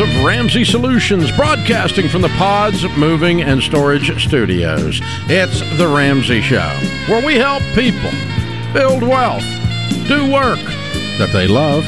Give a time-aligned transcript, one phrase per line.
[0.00, 5.00] Of Ramsey Solutions, broadcasting from the Pods Moving and Storage Studios.
[5.28, 6.70] It's The Ramsey Show,
[7.08, 8.10] where we help people
[8.72, 9.44] build wealth,
[10.08, 10.58] do work
[11.18, 11.84] that they love,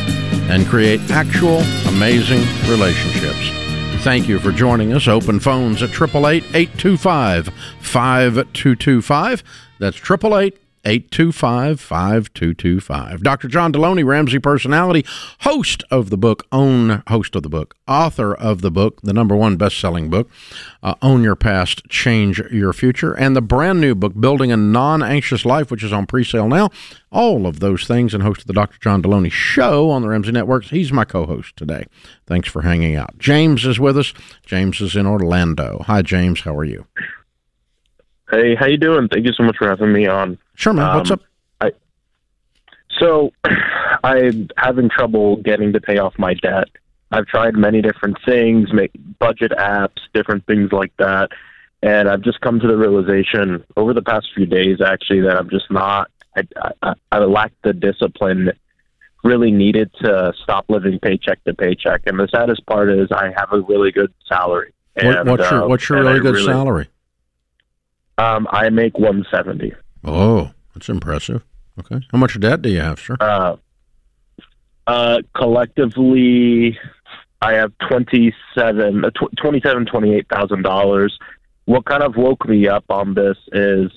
[0.50, 2.40] and create actual amazing
[2.70, 3.50] relationships.
[4.04, 5.08] Thank you for joining us.
[5.08, 7.48] Open phones at 888 825
[7.80, 9.42] 5225.
[9.78, 13.22] That's 888 825 5225.
[13.22, 13.48] Dr.
[13.48, 15.04] John Delony, Ramsey personality,
[15.40, 19.34] host of the book, own host of the book, author of the book, the number
[19.34, 20.30] one best selling book,
[20.82, 25.02] uh, Own Your Past, Change Your Future, and the brand new book, Building a Non
[25.02, 26.70] Anxious Life, which is on pre sale now.
[27.10, 28.78] All of those things, and host of the Dr.
[28.80, 30.70] John Delony Show on the Ramsey Networks.
[30.70, 31.84] He's my co host today.
[32.26, 33.18] Thanks for hanging out.
[33.18, 34.12] James is with us.
[34.44, 35.82] James is in Orlando.
[35.86, 36.40] Hi, James.
[36.40, 36.86] How are you?
[38.30, 39.08] Hey, how you doing?
[39.08, 40.38] Thank you so much for having me on.
[40.54, 40.96] Sure, man.
[40.96, 41.22] What's Um, up?
[41.60, 41.72] I
[43.00, 43.32] so
[44.04, 46.68] I'm having trouble getting to pay off my debt.
[47.10, 51.30] I've tried many different things, make budget apps, different things like that,
[51.82, 55.48] and I've just come to the realization over the past few days, actually, that I'm
[55.50, 56.10] just not.
[56.36, 56.42] I,
[56.82, 58.50] I, I lack the discipline
[59.22, 62.02] really needed to stop living paycheck to paycheck.
[62.06, 64.72] And the saddest part is, I have a really good salary.
[64.94, 66.88] What, And, what's your what's your really good salary?
[68.18, 69.72] Um, I make 170.
[70.04, 71.44] Oh, that's impressive.
[71.78, 72.00] Okay.
[72.12, 73.16] How much debt do you have, sir?
[73.20, 73.56] Uh,
[74.86, 76.78] uh, collectively,
[77.40, 81.18] I have twenty-seven, uh, tw- twenty-seven, twenty-eight thousand dollars.
[81.64, 83.90] What kind of woke me up on this is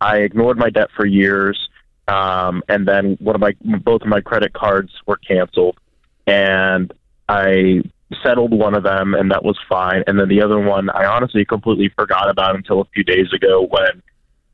[0.00, 1.68] I ignored my debt for years,
[2.06, 5.78] um, and then one of my both of my credit cards were canceled,
[6.26, 6.92] and
[7.28, 7.82] I
[8.22, 10.04] settled one of them, and that was fine.
[10.06, 13.66] And then the other one, I honestly completely forgot about until a few days ago
[13.68, 14.02] when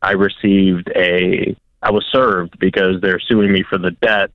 [0.03, 4.31] I received a I was served because they're suing me for the debt.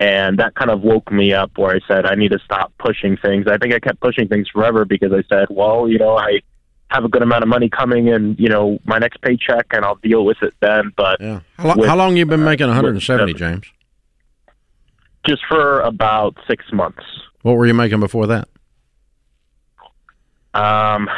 [0.00, 3.16] And that kind of woke me up where I said, I need to stop pushing
[3.16, 3.46] things.
[3.46, 6.40] I think I kept pushing things forever because I said, well, you know, I
[6.88, 9.94] have a good amount of money coming in, you know, my next paycheck and I'll
[10.02, 10.92] deal with it then.
[10.96, 11.40] But Yeah.
[11.56, 13.64] How, lo- with, how long you been uh, making 170, with- James?
[15.24, 17.04] just for about six months.
[17.42, 18.48] What were you making before that?
[20.54, 21.08] Um,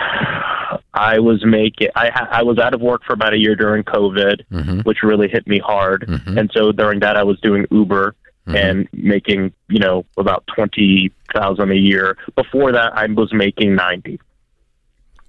[0.95, 4.43] I was making, I, I was out of work for about a year during COVID,
[4.53, 4.81] Mm-hmm.
[4.81, 6.07] which really hit me hard.
[6.09, 6.39] Mhm.
[6.39, 8.15] And so during that, I was doing Uber.
[8.47, 8.55] Mhm.
[8.57, 12.19] and making you know about twenty thousand a year.
[12.37, 14.21] Before that, I was making ninety.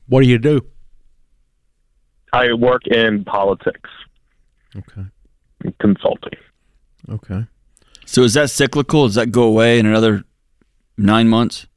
[0.08, 0.60] What do you do?
[2.34, 3.90] I work in politics
[4.76, 5.06] Okay.
[5.80, 6.38] consulting.
[7.10, 7.46] Okay.
[8.06, 9.06] So is that cyclical?
[9.08, 10.26] Does that go away in another
[10.98, 11.68] nine months?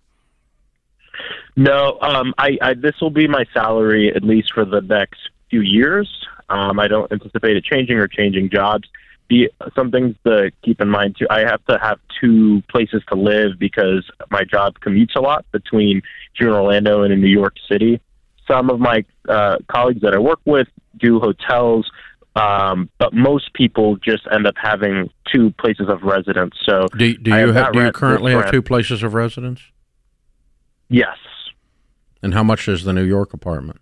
[1.58, 5.19] No, um, I, I this will be my salary at least for the next
[5.50, 6.08] few years.
[6.48, 8.88] Um, I don't anticipate it changing or changing jobs.
[9.28, 11.26] The some things to keep in mind too.
[11.28, 16.00] I have to have two places to live because my job commutes a lot between
[16.34, 18.00] here in Orlando and in New York City.
[18.47, 21.91] Some of my uh, colleagues that I work with do hotels,
[22.36, 26.54] um, but most people just end up having two places of residence.
[26.64, 29.60] So Do, do you have have do you currently have two places of residence?
[30.88, 31.18] yes,
[32.22, 33.80] And how much is the New York apartment?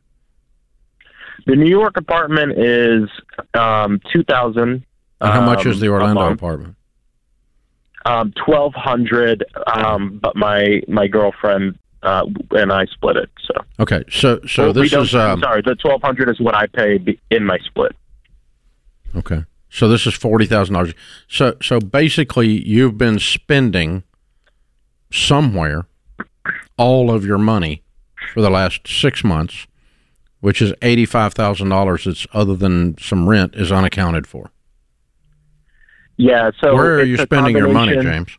[1.47, 3.09] The New York apartment is
[3.55, 4.85] um, two thousand.
[5.21, 6.77] And how much is the Orlando Um, apartment?
[8.05, 9.45] Um, twelve hundred.
[9.67, 13.31] Um, but my my girlfriend uh, and I split it.
[13.45, 14.05] So Okay.
[14.11, 15.63] So so Well, this is um, sorry.
[15.63, 16.99] The twelve hundred is what I pay
[17.31, 17.95] in my split.
[19.17, 19.45] okay.
[19.71, 20.95] So this is forty thousand dollars.
[21.29, 24.03] So so basically, you've been spending
[25.13, 25.87] somewhere
[26.77, 27.83] all of your money
[28.33, 29.67] for the last six months,
[30.41, 32.05] which is eighty five thousand dollars.
[32.05, 34.51] That's other than some rent is unaccounted for.
[36.17, 36.51] Yeah.
[36.61, 38.37] So Where are you spending your money, James?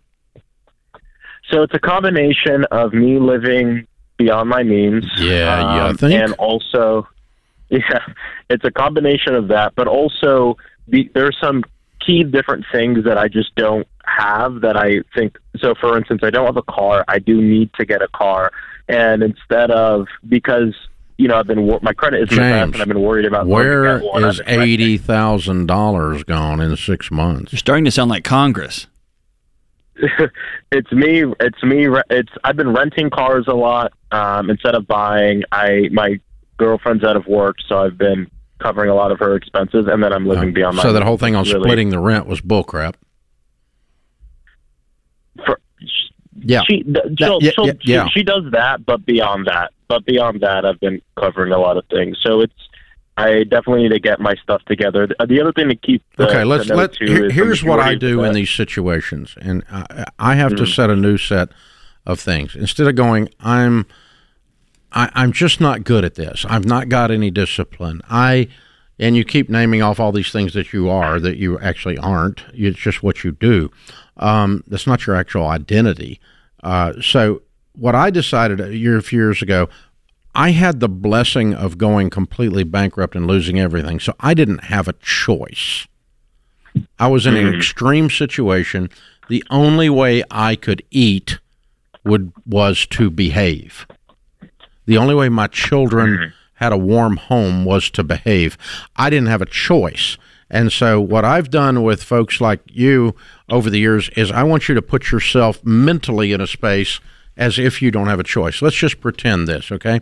[1.51, 3.87] So it's a combination of me living
[4.17, 5.05] beyond my means.
[5.17, 6.13] Yeah, um, think?
[6.13, 7.07] and also,
[7.69, 7.99] yeah,
[8.49, 10.57] it's a combination of that, but also
[10.87, 11.63] the, are some
[12.05, 15.37] key different things that I just don't have that I think.
[15.57, 17.05] So, for instance, I don't have a car.
[17.07, 18.51] I do need to get a car,
[18.87, 20.73] and instead of because
[21.17, 23.47] you know I've been my credit is in the James, and I've been worried about
[23.47, 24.23] going to Where get one.
[24.25, 24.73] is I've been renting.
[24.73, 27.51] eighty thousand dollars gone in six months?
[27.51, 28.87] You're starting to sound like Congress.
[30.71, 31.23] it's me.
[31.39, 31.87] It's me.
[31.87, 35.43] re- It's I've been renting cars a lot um, instead of buying.
[35.51, 36.19] I my
[36.57, 38.29] girlfriend's out of work, so I've been
[38.59, 40.81] covering a lot of her expenses, and then I'm living beyond my.
[40.81, 42.93] Uh, so that whole thing on really- splitting the rent was bullcrap.
[45.45, 45.59] For,
[46.39, 46.61] Yeah.
[46.67, 46.83] she
[47.17, 48.05] she'll, yeah, she'll, yeah, yeah.
[48.09, 51.77] She, she does that, but beyond that, but beyond that, I've been covering a lot
[51.77, 52.17] of things.
[52.25, 52.53] So it's.
[53.19, 55.07] I definitely need to get my stuff together.
[55.07, 56.03] The, the other thing to keep.
[56.17, 56.95] The, okay, let's to let.
[56.97, 60.75] here- here's what I do of in these situations, and I, I have to Mhm.
[60.75, 61.49] set a new set
[62.05, 63.87] of things instead of going, I'm,
[64.91, 66.45] I, I'm just not good at this.
[66.47, 68.01] I've not got any discipline.
[68.07, 68.49] I,
[68.99, 72.43] and you keep naming off all these things that you are that you actually aren't.
[72.53, 73.71] It's just what you do.
[74.17, 76.19] Um, that's not your actual identity.
[76.63, 77.41] Uh, so
[77.73, 79.69] what I decided a year, a few years ago,
[80.33, 83.99] I had the blessing of going completely bankrupt and losing everything.
[83.99, 85.87] So I didn't have a choice.
[86.99, 88.89] I was in an extreme situation.
[89.29, 91.39] The only way I could eat
[92.03, 93.87] would was to behave.
[94.85, 98.57] The only way my children had a warm home was to behave.
[98.95, 100.17] I didn't have a choice.
[100.49, 103.15] And so, what I've done with folks like you
[103.49, 106.99] over the years is I want you to put yourself mentally in a space
[107.35, 108.61] as if you don't have a choice.
[108.61, 109.99] Let's just pretend this, okay?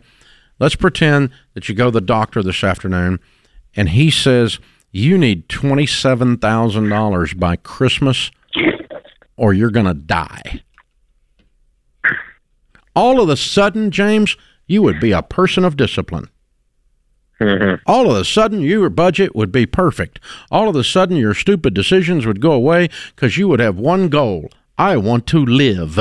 [0.60, 3.20] Let's pretend that you go to the doctor this afternoon
[3.76, 4.60] and he says,
[4.92, 8.32] You need $27,000 by Christmas
[9.38, 10.62] or you're going to die.
[12.96, 14.38] All of a sudden, James,
[14.68, 16.30] you would be a person of discipline.
[17.40, 17.84] Mm-hmm.
[17.86, 20.20] All of a sudden, your budget would be perfect.
[20.50, 24.10] All of a sudden, your stupid decisions would go away because you would have one
[24.10, 26.00] goal I want to live.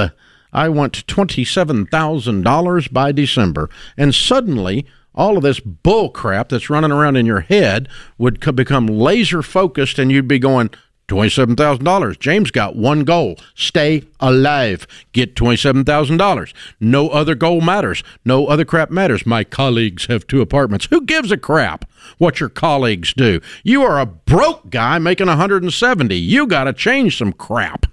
[0.53, 3.69] I want $27,000 by December.
[3.97, 7.89] And suddenly, all of this bull crap that's running around in your head
[8.19, 10.71] would co- become laser focused, and you'd be going,
[11.09, 12.19] $27,000.
[12.19, 14.87] James got one goal stay alive.
[15.12, 16.53] Get $27,000.
[16.81, 18.03] No other goal matters.
[18.25, 19.27] No other crap matters.
[19.27, 20.87] My colleagues have two apartments.
[20.91, 21.85] Who gives a crap
[22.19, 23.41] what your colleagues do?
[23.62, 26.15] You are a broke guy making 170.
[26.17, 27.87] You got to change some crap.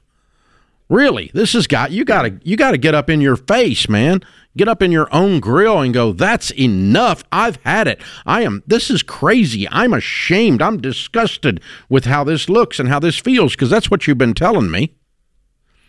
[0.91, 3.87] Really, this has got you got to you got to get up in your face,
[3.87, 4.19] man.
[4.57, 7.23] Get up in your own grill and go, "That's enough.
[7.31, 8.01] I've had it.
[8.25, 9.69] I am this is crazy.
[9.69, 10.61] I'm ashamed.
[10.61, 14.33] I'm disgusted with how this looks and how this feels because that's what you've been
[14.33, 14.93] telling me."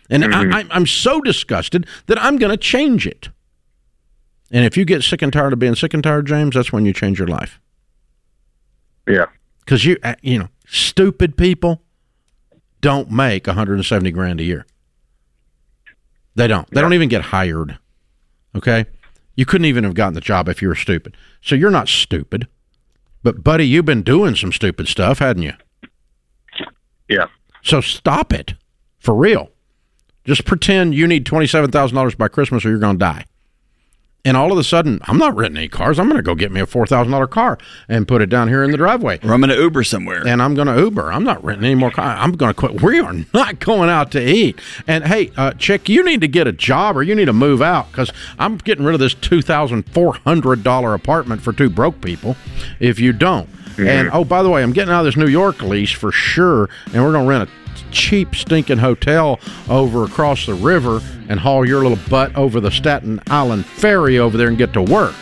[0.09, 3.27] And I, I, I'm so disgusted that I'm going to change it.
[4.51, 6.85] And if you get sick and tired of being sick and tired, James, that's when
[6.85, 7.59] you change your life.
[9.05, 9.25] Yeah.
[9.65, 11.81] Because you, uh, you know, stupid people
[12.79, 14.65] don't make 170 grand a year.
[16.35, 16.69] They don't.
[16.71, 17.77] They don't even get hired.
[18.55, 18.85] Okay,
[19.35, 21.15] you couldn't even have gotten the job if you were stupid.
[21.41, 22.47] So you're not stupid,
[23.21, 25.53] but buddy, you've been doing some stupid stuff, hadn't you?
[27.07, 27.27] Yeah.
[27.61, 28.55] So stop it,
[28.99, 29.49] for real.
[30.25, 33.25] Just pretend you need twenty-seven thousand dollars by Christmas, or you're going to die.
[34.25, 35.99] And all of a sudden, I'm not renting any cars.
[35.99, 37.57] I'm going to go get me a four thousand dollar car
[37.89, 39.19] and put it down here in the driveway.
[39.21, 40.25] Or I'm going to Uber somewhere.
[40.25, 41.11] and I'm going to Uber.
[41.11, 42.17] I'm not renting any more cars.
[42.21, 42.81] I'm going to quit.
[42.81, 44.57] We are not going out to eat.
[44.87, 47.61] And hey, uh, Chick, you need to get a job or you need to move
[47.61, 51.69] out because I'm getting rid of this two thousand four hundred dollar apartment for two
[51.69, 52.37] broke people.
[52.79, 55.61] If you don't, and oh, by the way, I'm getting out of this New York
[55.61, 57.62] lease for sure, and we're going to rent a
[57.93, 63.21] cheap stinking hotel over across the river and haul your little butt over the Staten
[63.27, 65.15] Island ferry over there and get to work.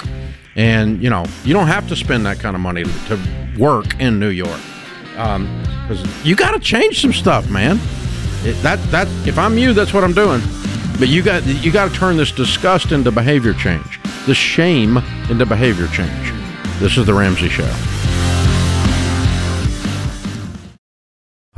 [0.56, 4.20] And you know, you don't have to spend that kind of money to work in
[4.20, 4.60] New York
[5.18, 5.46] um,
[5.88, 7.80] because you got to change some stuff, man.
[8.44, 10.42] It, that that if I'm you, that's what I'm doing.
[11.00, 14.98] But you got you got to turn this disgust into behavior change, this shame
[15.30, 16.34] into behavior change.
[16.80, 17.91] This is the Ramsey Show.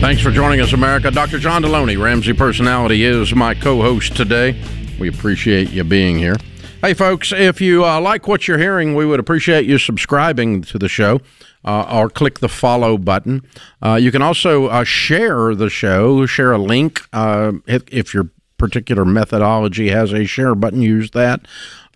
[0.00, 1.10] Thanks for joining us, America.
[1.10, 1.38] Dr.
[1.38, 4.58] John Delony, Ramsey Personality, is my co host today.
[4.98, 6.36] We appreciate you being here.
[6.80, 10.78] Hey, folks, if you uh, like what you're hearing, we would appreciate you subscribing to
[10.78, 11.20] the show
[11.66, 13.42] uh, or click the follow button.
[13.82, 17.02] Uh, you can also uh, share the show, share a link.
[17.12, 21.46] Uh, if, if your particular methodology has a share button, use that.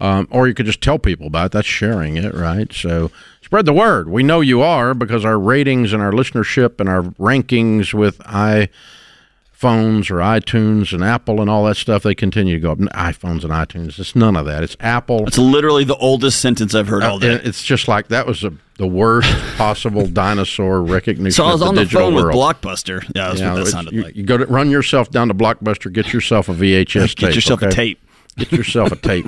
[0.01, 1.53] Um, or you could just tell people about it.
[1.53, 2.71] That's sharing it, right?
[2.73, 3.11] So
[3.55, 4.09] spread the word.
[4.09, 10.11] We know you are because our ratings and our listenership and our rankings with iPhones
[10.11, 12.79] or iTunes and Apple and all that stuff, they continue to go up.
[12.79, 14.65] iPhones and iTunes, it's none of that.
[14.65, 15.25] It's Apple.
[15.29, 17.35] It's literally the oldest sentence I've heard all day.
[17.45, 21.31] It's just like that was a, the worst possible dinosaur recognition.
[21.31, 22.27] So I was of on the phone world.
[22.27, 23.05] with Blockbuster.
[23.15, 24.17] Yeah, that's You know, what that sounded you, like.
[24.17, 27.19] you go to run yourself down to Blockbuster, get yourself a VHS tape.
[27.19, 28.01] Get yourself a tape.
[28.37, 29.27] Get yourself a tape.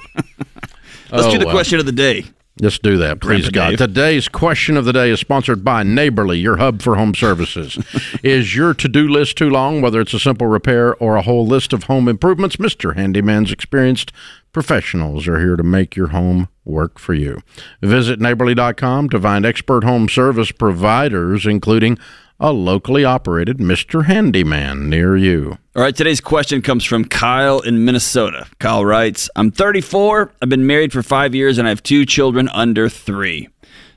[1.12, 1.54] Let's Oh, do the oh, well.
[1.54, 2.24] question of the day.
[2.58, 3.68] Let's do that, please, Grandpa God.
[3.70, 3.78] Dave.
[3.78, 7.78] Today's question of the day is sponsored by Neighborly, your hub for home services.
[8.22, 11.46] is your to do list too long, whether it's a simple repair or a whole
[11.46, 12.56] list of home improvements?
[12.56, 12.96] Mr.
[12.96, 14.10] Handyman's experienced
[14.52, 17.42] professionals are here to make your home work for you.
[17.82, 21.98] Visit neighborly.com to find expert home service providers, including
[22.38, 24.04] a locally operated Mr.
[24.04, 25.58] Handyman near you.
[25.74, 28.46] All right, today's question comes from Kyle in Minnesota.
[28.58, 32.48] Kyle writes I'm 34, I've been married for five years, and I have two children
[32.50, 33.48] under three.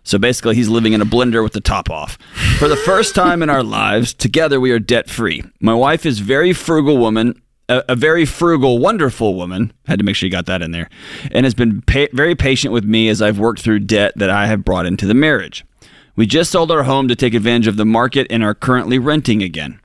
[0.04, 2.18] So basically, he's living in a blender with the top off.
[2.58, 5.44] For the first time in our lives, together we are debt free.
[5.60, 9.72] My wife is very frugal woman, a, very frugal, wonderful woman.
[9.86, 10.90] Had to make sure you got that in there,
[11.32, 14.48] and has been pa- very patient with me as I've worked through debt that I
[14.48, 15.64] have brought into the marriage.
[16.20, 19.42] We just sold our home to take advantage of the market and are currently renting
[19.42, 19.80] again.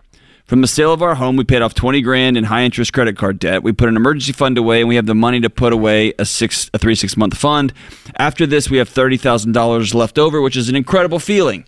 [0.46, 3.16] From the sale of our home, we paid off 20 grand in high interest credit
[3.16, 3.62] card debt.
[3.62, 6.24] We put an emergency fund away and we have the money to put away a
[6.24, 7.72] six a 3 6 month fund.
[8.18, 11.66] After this, we have $30,000 left over, which is an incredible feeling.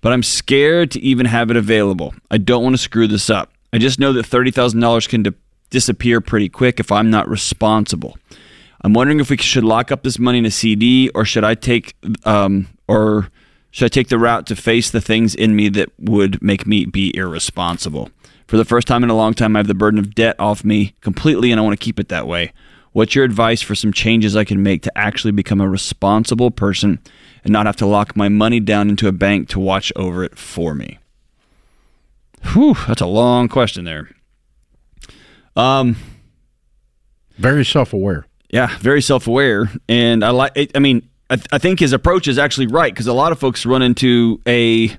[0.00, 2.14] But I'm scared to even have it available.
[2.30, 3.52] I don't want to screw this up.
[3.74, 5.32] I just know that $30,000 can di-
[5.68, 8.16] disappear pretty quick if I'm not responsible.
[8.80, 11.54] I'm wondering if we should lock up this money in a CD or should I
[11.54, 13.28] take um, or
[13.70, 16.84] should I take the route to face the things in me that would make me
[16.86, 18.10] be irresponsible?
[18.46, 20.64] For the first time in a long time, I have the burden of debt off
[20.64, 22.52] me completely, and I want to keep it that way.
[22.92, 26.98] What's your advice for some changes I can make to actually become a responsible person
[27.44, 30.38] and not have to lock my money down into a bank to watch over it
[30.38, 30.98] for me?
[32.52, 34.08] Whew, that's a long question there.
[35.56, 35.96] Um,
[37.36, 38.26] Very self aware.
[38.50, 40.70] yeah, very self-aware, and I like.
[40.74, 43.38] I mean, I, th- I think his approach is actually right because a lot of
[43.38, 44.96] folks run into a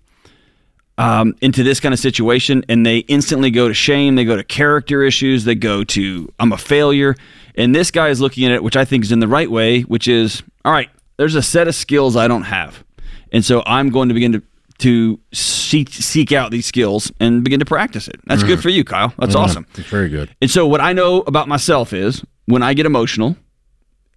[0.97, 4.43] um, into this kind of situation and they instantly go to shame, they go to
[4.43, 7.15] character issues, they go to I'm a failure,
[7.55, 9.81] and this guy is looking at it, which I think is in the right way,
[9.81, 10.89] which is all right.
[11.17, 12.83] There's a set of skills I don't have,
[13.31, 14.43] and so I'm going to begin to
[14.79, 18.19] to seek seek out these skills and begin to practice it.
[18.25, 19.13] That's good for you, Kyle.
[19.17, 19.65] That's awesome.
[19.75, 20.33] It's very good.
[20.41, 23.35] And so what I know about myself is when I get emotional,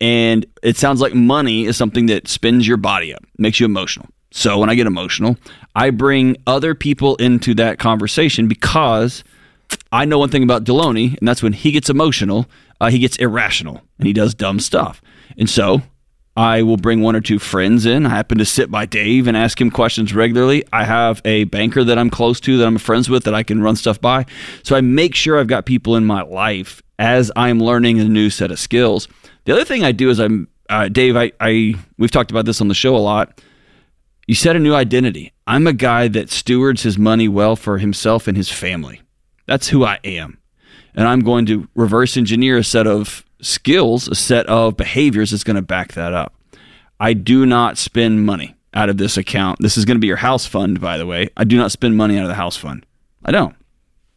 [0.02, 4.09] and it sounds like money is something that spins your body up, makes you emotional.
[4.32, 5.37] So when I get emotional,
[5.76, 9.23] I bring other people into that conversation because
[9.92, 12.47] I know one thing about Delony, and that's when he gets emotional,
[12.80, 15.00] uh, he gets irrational and he does dumb stuff.
[15.38, 15.82] And so
[16.37, 18.04] I will bring one or two friends in.
[18.04, 20.64] I happen to sit by Dave and ask him questions regularly.
[20.73, 23.62] I have a banker that I'm close to that I'm friends with that I can
[23.62, 24.26] run stuff by.
[24.64, 28.30] So I make sure I've got people in my life as I'm learning a new
[28.30, 29.09] set of skills.
[29.44, 31.16] The other thing I do is I'm uh, Dave.
[31.16, 33.40] I, I we've talked about this on the show a lot.
[34.26, 35.32] You set a new identity.
[35.46, 39.02] I'm a guy that stewards his money well for himself and his family.
[39.46, 40.38] That's who I am.
[40.94, 45.44] And I'm going to reverse engineer a set of skills, a set of behaviors that's
[45.44, 46.34] going to back that up.
[47.00, 49.58] I do not spend money out of this account.
[49.61, 51.28] This is going to be your house fund, by the way.
[51.37, 52.87] I do not spend money out of the house fund.
[53.25, 53.56] I don't.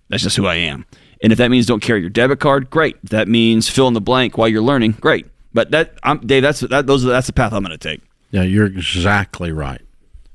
[0.09, 0.85] That's just who I am.
[1.21, 2.97] And if that means don't carry your debit card, great.
[3.03, 5.25] If that means fill in the blank while you're learning, great.
[5.53, 8.01] But that, I'm, Dave, that's that, those that's the path I'm going to take.
[8.31, 9.81] Yeah, you're exactly right.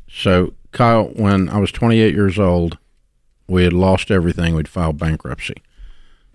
[0.09, 2.79] So, Kyle, when I was 28 years old,
[3.47, 4.55] we had lost everything.
[4.55, 5.57] We'd filed bankruptcy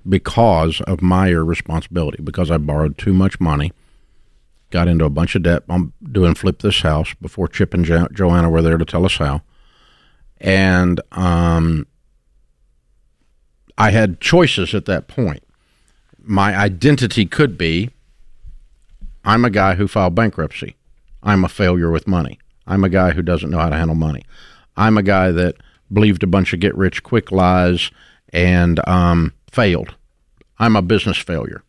[0.08, 3.74] because of my irresponsibility, because I borrowed too much money,
[4.70, 5.64] got into a bunch of debt.
[5.68, 9.18] I'm doing Flip This House before Chip and jo- Joanna were there to tell us
[9.18, 9.42] how.
[10.40, 11.88] And um,
[13.77, 15.44] I had choices at that point.
[16.24, 17.91] My identity could be
[19.24, 20.75] I'm a guy who filed bankruptcy.
[21.24, 22.39] I'm a failure with money.
[22.67, 24.24] I'm a guy who doesn't know how to handle money.
[24.77, 25.55] I'm a guy that
[25.91, 27.91] believed a bunch of get rich quick lies
[28.32, 29.96] and um, failed.
[30.60, 31.63] I'm a business failure.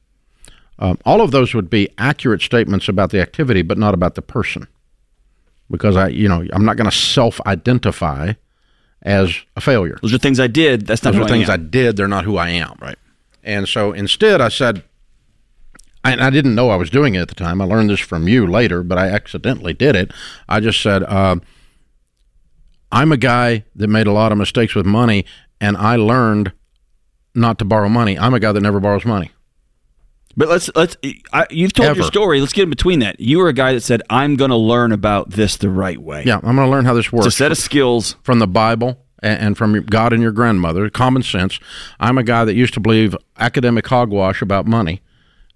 [0.79, 4.23] Um, all of those would be accurate statements about the activity, but not about the
[4.23, 4.69] person,
[5.71, 8.35] because I, you know, I'm not going to self-identify
[9.07, 9.99] as a failure.
[10.03, 10.87] Those are things I did.
[10.87, 11.97] That's not Those are things I, I did.
[11.97, 12.77] They're not who I am.
[12.83, 12.99] Right.
[13.43, 14.83] And so instead, I said,
[16.05, 17.63] and I didn't know I was doing it at the time.
[17.63, 20.13] I learned this from you later, but I accidentally did it.
[20.49, 21.37] I just said, uh,
[22.91, 25.25] I'm a guy that made a lot of mistakes with money,
[25.61, 26.53] and I learned
[27.35, 28.19] not to borrow money.
[28.19, 29.31] I'm a guy that never borrows money.
[30.37, 30.97] But let's let's.
[31.33, 32.41] I, you've told your story.
[32.41, 33.21] Let's get in between that.
[33.21, 36.25] You were a guy that said, "I'm going to learn about this the right way."
[36.27, 38.17] Yeah, I'm going to learn how this It's a set of skills.
[38.23, 40.91] from the Bible and, from God and your grandmother.
[40.91, 41.59] Common sense.
[41.99, 45.01] I'm a guy that used to believe academic hogwash about money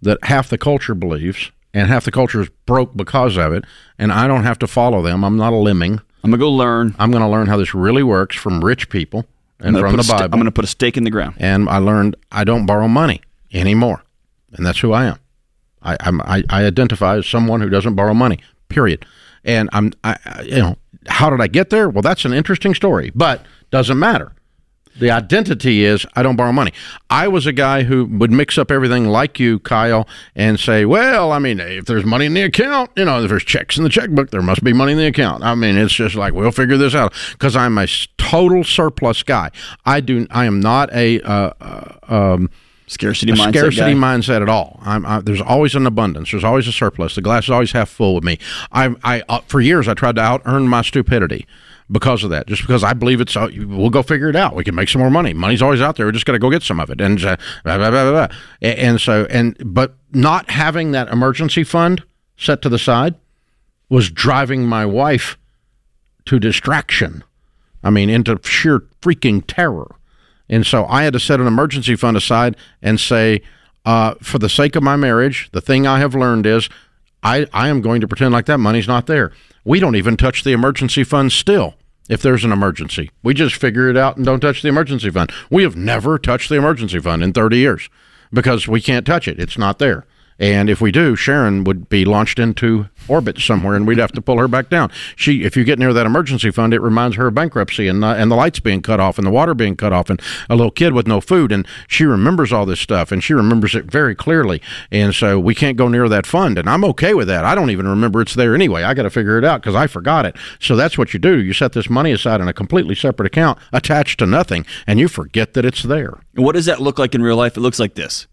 [0.00, 3.64] that half the culture believes, and half the culture is broke because of it.
[3.98, 5.24] And I don't have to follow them.
[5.24, 6.00] I'm not a lemming.
[6.24, 6.94] I'm gonna go learn.
[6.98, 9.26] I'm going to learn how this really works from rich people
[9.58, 10.24] and from the Bible.
[10.32, 11.34] I'm gonna put a stake in the ground.
[11.38, 13.20] and I learned I don't borrow money
[13.52, 14.02] anymore,
[14.52, 15.18] and that's who I am.
[15.82, 18.38] I, I'm, I, I identify as someone who doesn't borrow money.
[18.68, 19.04] period.
[19.44, 20.76] And I'm, I, I, you know,
[21.08, 21.88] how did I get there?
[21.88, 24.32] Well, that's an interesting story, but doesn't matter.
[24.98, 26.72] The identity is I don't borrow money.
[27.08, 31.32] I was a guy who would mix up everything like you, Kyle, and say, well,
[31.32, 33.88] I mean, if there's money in the account, you know, if there's checks in the
[33.88, 35.42] checkbook, there must be money in the account.
[35.42, 37.86] I mean, it's just like we'll figure this out because I'm a
[38.18, 39.50] total surplus guy.
[39.86, 40.26] I do.
[40.30, 41.20] I am not a.
[41.22, 42.50] Uh, uh, um,
[42.90, 43.50] Scarcity mindset.
[43.50, 44.00] scarcity guy.
[44.00, 44.80] mindset at all.
[44.82, 46.32] I'm, I, there's always an abundance.
[46.32, 47.14] There's always a surplus.
[47.14, 48.40] The glass is always half full with me.
[48.72, 51.46] I, I uh, for years I tried to out earn my stupidity
[51.88, 52.48] because of that.
[52.48, 54.56] Just because I believe it's, uh, we'll go figure it out.
[54.56, 55.32] We can make some more money.
[55.32, 56.06] Money's always out there.
[56.06, 57.00] We just got to go get some of it.
[57.00, 58.36] And uh, blah, blah, blah, blah, blah.
[58.60, 62.02] And, and so and but not having that emergency fund
[62.36, 63.14] set to the side
[63.88, 65.38] was driving my wife
[66.24, 67.22] to distraction.
[67.84, 69.94] I mean, into sheer freaking terror.
[70.50, 73.40] And so I had to set an emergency fund aside and say,
[73.86, 76.68] uh, for the sake of my marriage, the thing I have learned is
[77.22, 79.32] I, I am going to pretend like that money's not there.
[79.64, 81.74] We don't even touch the emergency fund still
[82.08, 83.10] if there's an emergency.
[83.22, 85.32] We just figure it out and don't touch the emergency fund.
[85.48, 87.88] We have never touched the emergency fund in 30 years
[88.32, 89.38] because we can't touch it.
[89.38, 90.04] It's not there.
[90.40, 94.22] And if we do, Sharon would be launched into orbit somewhere, and we'd have to
[94.22, 94.90] pull her back down.
[95.14, 98.14] She, if you get near that emergency fund, it reminds her of bankruptcy and uh,
[98.16, 100.70] and the lights being cut off and the water being cut off and a little
[100.70, 101.52] kid with no food.
[101.52, 104.62] And she remembers all this stuff, and she remembers it very clearly.
[104.90, 107.44] And so we can't go near that fund, and I'm okay with that.
[107.44, 108.82] I don't even remember it's there anyway.
[108.82, 110.36] I got to figure it out because I forgot it.
[110.58, 111.38] So that's what you do.
[111.38, 115.06] You set this money aside in a completely separate account attached to nothing, and you
[115.06, 116.20] forget that it's there.
[116.34, 117.58] What does that look like in real life?
[117.58, 118.26] It looks like this.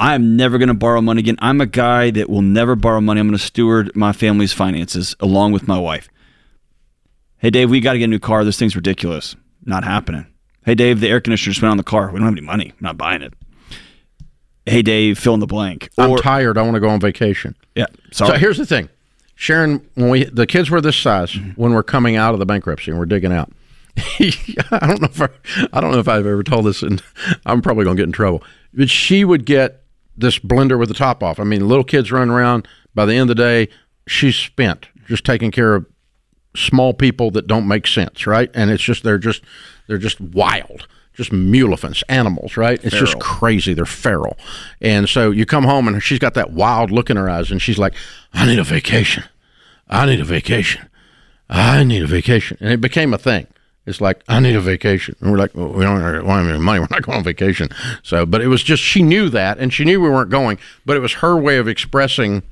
[0.00, 1.36] I am never going to borrow money again.
[1.40, 3.20] I'm a guy that will never borrow money.
[3.20, 6.08] I'm going to steward my family's finances along with my wife.
[7.36, 8.42] Hey, Dave, we got to get a new car.
[8.42, 9.36] This thing's ridiculous.
[9.66, 10.26] Not happening.
[10.64, 12.10] Hey, Dave, the air conditioner just went on the car.
[12.10, 12.70] We don't have any money.
[12.70, 13.34] I'm not buying it.
[14.64, 15.90] Hey, Dave, fill in the blank.
[15.98, 16.56] I'm tired.
[16.56, 17.54] I want to go on vacation.
[17.74, 18.32] yeah, sorry.
[18.32, 18.88] So here's the thing,
[19.34, 19.86] Sharon.
[19.94, 21.60] When we the kids were this size mm-hmm.
[21.60, 23.52] when we're coming out of the bankruptcy and we're digging out.
[23.96, 25.28] I don't know if I,
[25.72, 27.02] I don't know if I've ever told this, and
[27.46, 28.44] I'm probably gonna get in trouble.
[28.72, 29.79] But she would get
[30.16, 31.40] this blender with the top off.
[31.40, 32.66] I mean, little kids running around.
[32.94, 33.68] By the end of the day,
[34.06, 35.86] she's spent just taking care of
[36.56, 38.50] small people that don't make sense, right?
[38.54, 39.42] And it's just they're just
[39.86, 42.82] they're just wild, just mulephants, animals, right?
[42.84, 43.74] It's just crazy.
[43.74, 44.36] They're feral,
[44.80, 47.62] and so you come home and she's got that wild look in her eyes, and
[47.62, 47.94] she's like,
[48.32, 49.24] "I need a vacation.
[49.88, 50.88] I need a vacation.
[51.48, 53.46] I need a vacation," and it became a thing.
[53.90, 56.78] It's like I need a vacation, and we're like, well, we don't have any money.
[56.80, 57.68] We're not going on vacation.
[58.02, 60.58] So, but it was just she knew that, and she knew we weren't going.
[60.86, 62.42] But it was her way of expressing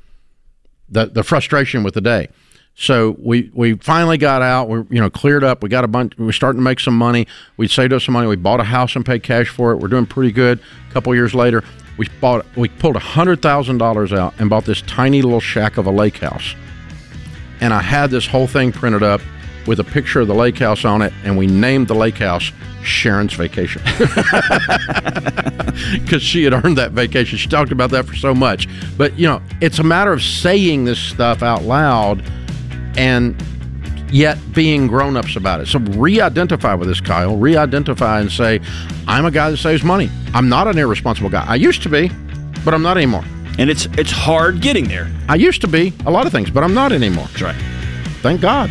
[0.88, 2.28] the the frustration with the day.
[2.74, 4.68] So we we finally got out.
[4.68, 5.62] We you know cleared up.
[5.62, 6.16] We got a bunch.
[6.18, 7.26] We were starting to make some money.
[7.56, 8.26] We saved up some money.
[8.26, 9.76] We bought a house and paid cash for it.
[9.76, 10.60] We're doing pretty good.
[10.88, 11.64] A couple years later,
[11.98, 15.76] we bought we pulled a hundred thousand dollars out and bought this tiny little shack
[15.76, 16.54] of a lake house.
[17.60, 19.20] And I had this whole thing printed up
[19.66, 22.52] with a picture of the lake house on it, and we named the lake house
[22.82, 23.82] Sharon's Vacation
[25.92, 27.38] because she had earned that vacation.
[27.38, 28.68] She talked about that for so much.
[28.96, 32.22] But, you know, it's a matter of saying this stuff out loud
[32.96, 33.40] and
[34.10, 35.66] yet being grown ups about it.
[35.68, 37.36] So re identify with this, Kyle.
[37.36, 38.60] Re identify and say,
[39.06, 40.10] I'm a guy that saves money.
[40.34, 41.44] I'm not an irresponsible guy.
[41.46, 42.10] I used to be,
[42.64, 43.24] but I'm not anymore.
[43.58, 45.12] and it's it's hard getting there.
[45.28, 47.26] I used to be a lot of things, but I'm not anymore.
[47.26, 47.56] That's right.
[48.22, 48.70] Thank God.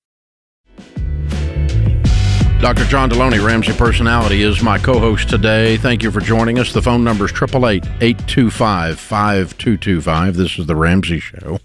[2.61, 2.85] Dr.
[2.85, 5.77] John Delony, Ramsey Personality, is my co host today.
[5.77, 6.71] Thank you for joining us.
[6.71, 10.35] The phone number is 888 825 5225.
[10.35, 11.59] This is The Ramsey Show.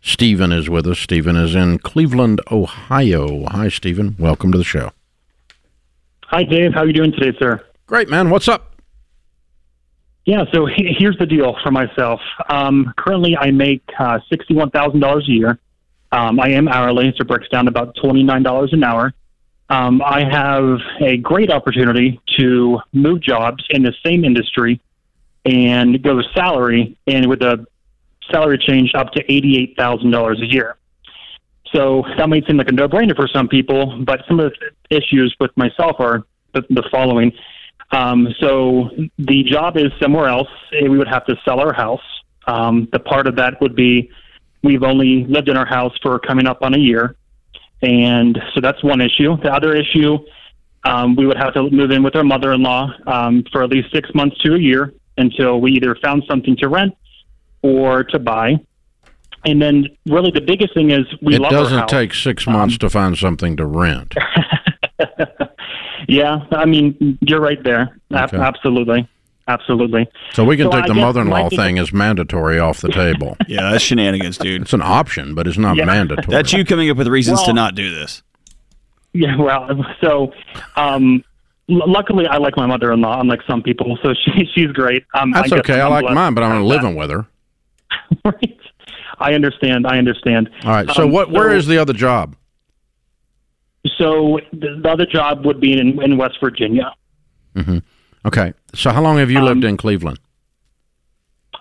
[0.00, 0.98] Stephen is with us.
[0.98, 3.44] Stephen is in Cleveland, Ohio.
[3.48, 4.16] Hi, Stephen.
[4.18, 4.92] Welcome to the show.
[6.28, 6.72] Hi, Dave.
[6.72, 7.62] How are you doing today, sir?
[7.86, 8.30] Great, man.
[8.30, 8.76] What's up?
[10.24, 12.22] Yeah, so here's the deal for myself.
[12.48, 15.58] Um, currently, I make uh, sixty-one thousand dollars a year.
[16.12, 19.12] Um, I am hourly, so it breaks down to about twenty-nine dollars an hour.
[19.70, 24.80] Um, I have a great opportunity to move jobs in the same industry
[25.44, 27.64] and go to salary, and with a
[28.30, 30.76] salary change up to eighty-eight thousand dollars a year.
[31.72, 35.34] So that might seem like a no-brainer for some people, but some of the issues
[35.38, 37.30] with myself are the, the following.
[37.92, 40.48] Um, so the job is somewhere else.
[40.72, 42.02] We would have to sell our house.
[42.48, 44.10] Um, the part of that would be
[44.62, 47.16] we've only lived in our house for coming up on a year,
[47.82, 49.36] and so that's one issue.
[49.42, 50.18] The other issue,
[50.84, 54.10] um, we would have to move in with our mother-in-law um, for at least six
[54.14, 56.94] months to a year until we either found something to rent
[57.62, 58.56] or to buy.
[59.46, 62.76] And then, really, the biggest thing is we it love our doesn't take six months
[62.78, 64.14] to find something to rent.
[66.08, 67.98] yeah, I mean, you're right there.
[68.12, 68.36] Okay.
[68.36, 69.08] Absolutely,
[69.52, 70.08] absolutely.
[70.32, 73.36] So we can So take I the mother-in-law thing as mandatory off the table.
[73.48, 74.62] Yeah, that's shenanigans, dude.
[74.62, 75.84] It's an option, but it's not Yeah.
[75.86, 76.26] mandatory.
[76.28, 78.22] That's you coming up with reasons to not do this.
[79.12, 79.68] Yeah, well,
[80.00, 80.32] so
[80.76, 81.24] um,
[81.68, 83.98] l- luckily I like my mother-in-law, unlike some people.
[84.02, 85.04] So she she's great.
[85.14, 85.80] Um, That's I okay.
[85.80, 87.26] I like mine, but I'm to going to have living with her.
[88.24, 88.56] Right.
[89.18, 89.86] I understand.
[89.86, 90.48] I understand.
[90.64, 90.88] All right.
[90.92, 91.30] So Um, what?
[91.30, 92.36] Where so- is the other job?
[93.96, 96.92] So the, the other job would be in, in West Virginia.
[98.26, 98.52] Okay.
[98.74, 100.18] So how long have you Um, lived in Cleveland?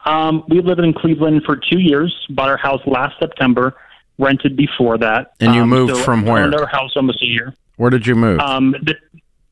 [0.06, 2.16] Um, we lived in Cleveland for two years.
[2.30, 3.76] Bought our house last September.
[4.18, 5.32] Rented before that.
[5.40, 6.54] And you Um, moved so from where?
[6.54, 7.54] Our house almost a year.
[7.78, 8.40] Where did you move?
[8.42, 8.96] Um, the,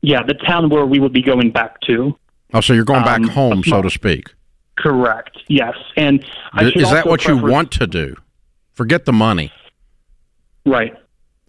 [0.02, 2.16] yeah, the town where we would be going back to.
[2.52, 4.34] oh, so you're going back um, home, so to speak.
[4.76, 5.38] Correct.
[5.48, 8.14] Yes, and I Is that what you want to do?
[8.74, 9.50] Forget the money.
[10.66, 10.94] Right.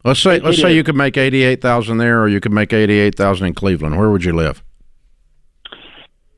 [0.05, 0.75] Let's say It- let's it say is.
[0.77, 3.53] you could make eighty eight thousand there, or you could make eighty eight thousand in
[3.53, 3.97] Cleveland.
[3.97, 4.63] Where would you live?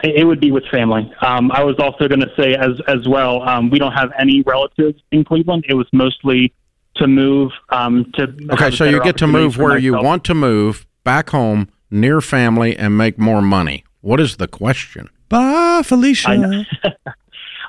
[0.03, 1.11] It it would be with family.
[1.21, 3.41] Um, I was also going to say as as well.
[3.47, 5.65] Um, we don't have any relatives in Cleveland.
[5.67, 6.53] It was mostly
[6.95, 8.23] to move um, to.
[8.51, 12.21] Okay, so you get to move for where you want to move, back home, near
[12.21, 13.83] family, and make more money.
[14.01, 15.09] What is the question?
[15.29, 16.29] Bye, Felicia.
[16.29, 16.63] I know.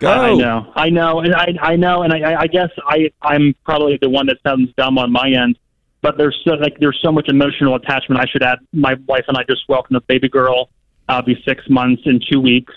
[0.00, 0.08] Go.
[0.10, 4.00] I know, I know, and I, I know, and I, I guess I, I'm probably
[4.02, 5.56] the one that sounds dumb on my end,
[6.00, 8.20] but there's so, like there's so much emotional attachment.
[8.20, 8.58] I should add.
[8.72, 10.70] My wife and I just welcomed a baby girl.
[11.08, 12.72] I'll be six months in two weeks.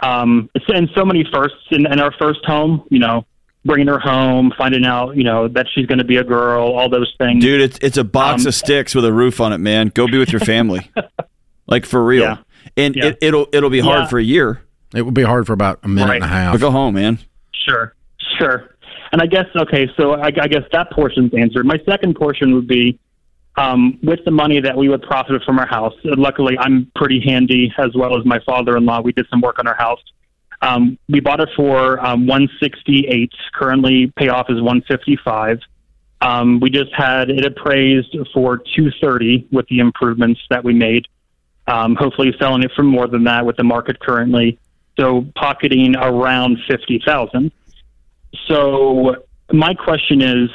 [0.00, 2.84] Um, and so many firsts in, in our first home.
[2.90, 3.26] You know,
[3.64, 6.88] bringing her home, finding out, you know, that she's going to be a girl, all
[6.88, 7.42] those things.
[7.44, 9.88] Dude, it's it's a box Um, of sticks with a roof on it, man.
[9.88, 10.90] Go be with your family.
[11.66, 12.22] like for real.
[12.22, 12.36] Yeah.
[12.76, 13.06] And Yeah.
[13.06, 14.06] it, it'll it'll be hard Yeah.
[14.08, 14.62] for a year.
[14.94, 16.16] It will be hard for about a minute Right.
[16.16, 16.60] and a But half.
[16.60, 17.18] go home, man.
[17.68, 17.94] Sure,
[18.38, 18.74] sure.
[19.12, 21.66] And I guess okay, so I, I guess that portion's answered.
[21.66, 22.98] My second portion would be
[23.60, 25.92] um, with the money that we would profit from our house.
[26.04, 29.02] Luckily, I'm pretty handy as well as my father-in-law.
[29.02, 30.00] We did some work on our house.
[30.62, 33.30] Um, we bought it for um, 168.
[33.52, 35.58] Currently, payoff is 155.
[36.22, 41.06] Um, we just had it appraised for 230 with the improvements that we made.
[41.66, 44.58] Um, hopefully, selling it for more than that with the market currently.
[44.98, 47.52] So pocketing around fifty thousand.
[48.48, 49.16] So
[49.52, 50.50] my question is,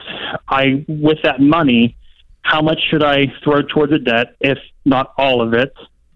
[0.50, 1.96] I with that money,
[2.46, 5.74] how much should I throw toward the debt, if not all of it,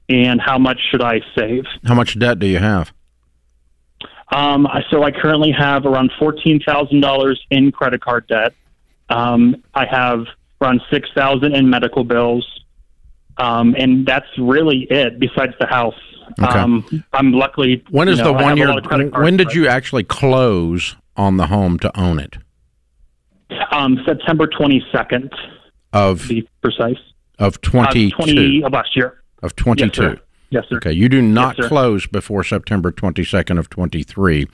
[0.09, 1.63] and how much should I save?
[1.85, 2.93] How much debt do you have?
[4.31, 8.53] Um, so I currently have around fourteen thousand dollars in credit card debt.
[9.09, 10.25] Um, I have
[10.61, 12.45] around six thousand in medical bills,
[13.39, 15.19] um, and that's really it.
[15.19, 15.95] Besides the house,
[16.39, 16.59] Okay.
[16.59, 17.83] um, I'm luckily.
[17.89, 18.67] When is you the know, I one year?
[18.67, 22.37] lot of credit cards, When did you actually close on the home to own it?
[23.71, 25.33] Um, September twenty second,
[25.93, 26.97] Of be precise.
[27.39, 29.21] of Uh, twenty Twenty two of last year.
[29.41, 30.17] of twenty Yes, sir.
[30.51, 30.77] Yes, sir.
[30.77, 34.47] Okay, you do not Yes, close before September 22nd of 23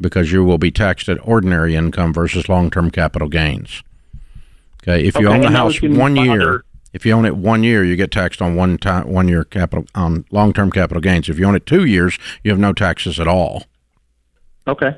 [0.00, 3.82] because you will be taxed at ordinary income versus long-term capital gains.
[4.82, 7.12] Okay, if you Okay, own the house was gonna be one year, other- if you
[7.12, 10.70] own it one year, you get taxed on one time one year capital on long-term
[10.70, 11.28] capital gains.
[11.28, 13.64] If you own it 2 years, you have no taxes at all.
[14.68, 14.94] Okay.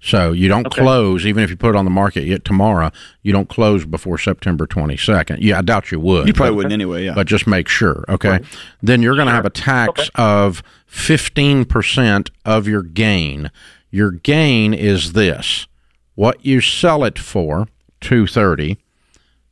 [0.00, 0.82] So you don't Okay.
[0.82, 2.90] close even if you put it on the market yet tomorrow,
[3.22, 5.38] you don't close before September 22nd.
[5.40, 6.26] Yeah, I doubt you would.
[6.28, 7.14] You probably but- wouldn't anyway, yeah.
[7.14, 8.40] but just make sure, okay?
[8.82, 10.10] Then you're going to have a tax Okay.
[10.22, 13.50] of 15% of your gain.
[13.90, 15.66] Your gain is this.
[16.14, 17.66] What you sell it for,
[18.00, 18.78] 230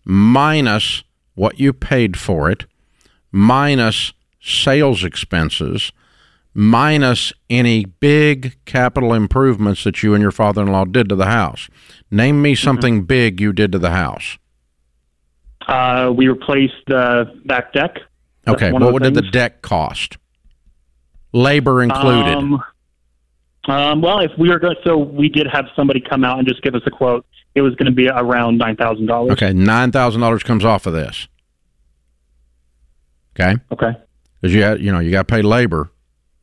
[0.05, 1.03] minus
[1.35, 2.67] what you paid for it
[3.33, 5.91] minus sales expenses
[6.55, 11.69] minus any big capital improvements that you and your father-in-law did to the house.
[12.11, 14.39] Name me something big you did to the house.
[15.67, 17.99] Uh, we replaced the back deck.
[18.45, 20.19] That's Okay, what did the deck cost?
[21.33, 22.37] Labor included.
[22.37, 22.63] Um,
[23.67, 26.47] Um, well, if we were going, to, so we did have somebody come out and
[26.47, 27.25] just give us a quote.
[27.55, 29.33] It was going to be around nine thousand dollars.
[29.33, 31.27] Okay, nine thousand dollars comes off of this.
[33.35, 33.99] Okay, Okay.
[34.41, 35.91] because you got, you know you got to pay labor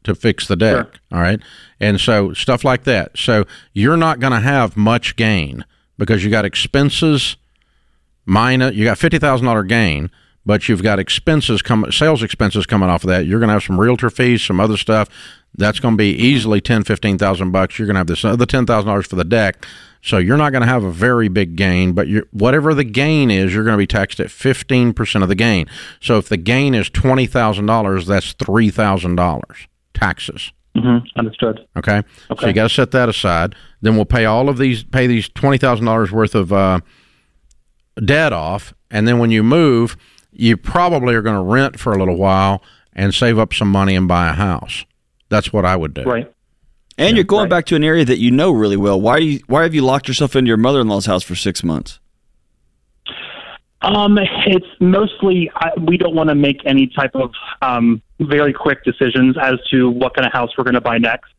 [0.04, 0.88] to fix the deck.
[0.88, 0.92] Sure.
[1.12, 1.40] All right,
[1.80, 3.18] and so stuff like that.
[3.18, 5.66] So you're not going to have much gain
[5.98, 7.38] because you got expenses
[8.26, 10.10] minus you got fifty thousand dollar gain,
[10.46, 13.26] but you've got expenses come sales expenses coming off of that.
[13.26, 15.10] You're going to have some realtor fees, some other stuff.
[15.56, 17.78] That's going to be easily ten, fifteen thousand bucks.
[17.78, 19.66] You're going to have this other ten thousand dollars for the deck.
[20.04, 23.30] So you're not going to have a very big gain, but you're, whatever the gain
[23.30, 25.68] is, you're going to be taxed at fifteen percent of the gain.
[26.00, 29.68] So if the gain is twenty thousand dollars, that's three thousand dollars
[30.02, 30.52] taxes.
[30.76, 31.20] Mm-hmm.
[31.20, 31.68] Understood.
[31.78, 32.02] Okay.
[32.32, 32.42] okay.
[32.42, 33.56] So you got to set that aside.
[33.82, 36.80] Then we'll pay all of these, pay these twenty thousand dollars worth of uh,
[38.04, 39.98] debt off, and then when you move,
[40.32, 43.96] you probably are going to rent for a little while and save up some money
[43.96, 44.86] and buy a house.
[45.30, 46.04] That's what I would do.
[46.04, 46.34] Right.
[46.98, 47.50] And you're going right.
[47.50, 49.00] back to an area that you know really well.
[49.00, 52.00] Why you, why have you locked yourself into your mother-in-law's house for six months?
[53.84, 58.84] Um, it's mostly I, we don't want to make any type of um, very quick
[58.84, 61.32] decisions as to what kind of house we're going to buy next.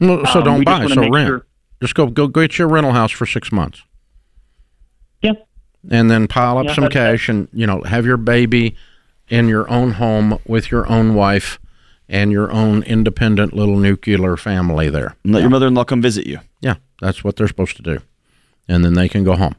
[0.00, 0.86] No, so Um, don't buy.
[0.86, 1.26] So rent.
[1.28, 1.46] sure-
[1.82, 3.82] Just go go get your rental house for six months,
[5.22, 5.32] Yeah.
[5.90, 8.76] and then pile up Yeah, some that's- cash, and you know have your baby
[9.28, 11.58] in your own home with your own wife
[12.08, 15.14] and your own independent little nuclear family there.
[15.22, 16.40] And let your mother-in-law come visit you.
[16.60, 17.98] Yeah, that's what they're supposed to do.
[18.68, 19.54] And then they can go home.